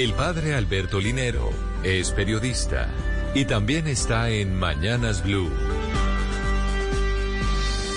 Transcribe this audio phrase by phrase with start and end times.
[0.00, 1.50] El padre Alberto Linero
[1.84, 2.88] es periodista
[3.34, 5.50] y también está en Mañanas Blue.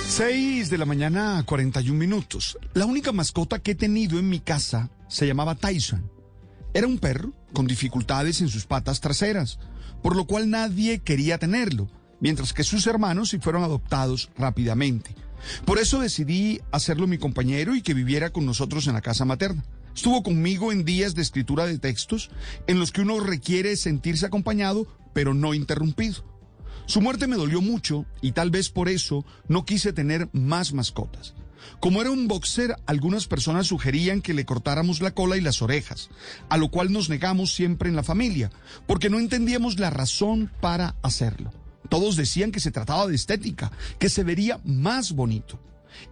[0.09, 2.57] 6 de la mañana, 41 minutos.
[2.73, 6.11] La única mascota que he tenido en mi casa se llamaba Tyson.
[6.73, 9.57] Era un perro con dificultades en sus patas traseras,
[10.01, 11.89] por lo cual nadie quería tenerlo,
[12.19, 15.15] mientras que sus hermanos sí fueron adoptados rápidamente.
[15.63, 19.63] Por eso decidí hacerlo mi compañero y que viviera con nosotros en la casa materna.
[19.95, 22.29] Estuvo conmigo en días de escritura de textos
[22.67, 26.23] en los que uno requiere sentirse acompañado, pero no interrumpido.
[26.85, 31.33] Su muerte me dolió mucho y tal vez por eso no quise tener más mascotas.
[31.79, 36.09] Como era un boxer, algunas personas sugerían que le cortáramos la cola y las orejas,
[36.49, 38.51] a lo cual nos negamos siempre en la familia,
[38.85, 41.53] porque no entendíamos la razón para hacerlo.
[41.89, 45.59] Todos decían que se trataba de estética, que se vería más bonito.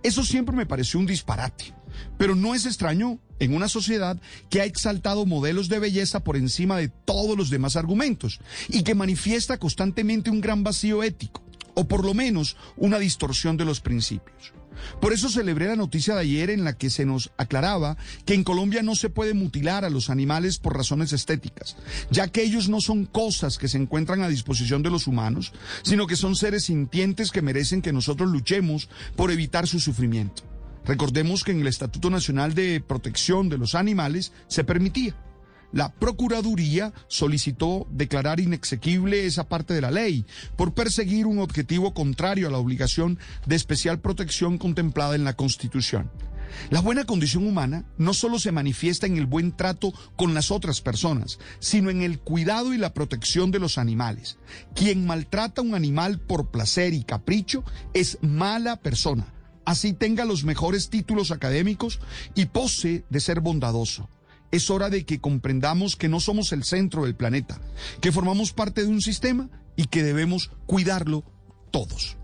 [0.03, 1.73] Eso siempre me pareció un disparate.
[2.17, 4.19] Pero no es extraño en una sociedad
[4.49, 8.95] que ha exaltado modelos de belleza por encima de todos los demás argumentos y que
[8.95, 14.53] manifiesta constantemente un gran vacío ético, o por lo menos una distorsión de los principios.
[14.99, 18.43] Por eso celebré la noticia de ayer en la que se nos aclaraba que en
[18.43, 21.75] Colombia no se puede mutilar a los animales por razones estéticas,
[22.09, 26.07] ya que ellos no son cosas que se encuentran a disposición de los humanos, sino
[26.07, 30.50] que son seres sintientes que merecen que nosotros luchemos por evitar su sufrimiento.
[30.85, 35.15] Recordemos que en el Estatuto Nacional de Protección de los Animales se permitía
[35.71, 40.25] la Procuraduría solicitó declarar inexequible esa parte de la ley
[40.57, 46.11] por perseguir un objetivo contrario a la obligación de especial protección contemplada en la Constitución.
[46.69, 50.81] La buena condición humana no solo se manifiesta en el buen trato con las otras
[50.81, 54.37] personas, sino en el cuidado y la protección de los animales.
[54.75, 59.27] Quien maltrata a un animal por placer y capricho es mala persona,
[59.65, 61.99] así tenga los mejores títulos académicos
[62.35, 64.09] y pose de ser bondadoso
[64.51, 67.59] es hora de que comprendamos que no somos el centro del planeta,
[68.01, 71.23] que formamos parte de un sistema y que debemos cuidarlo
[71.71, 72.17] todos.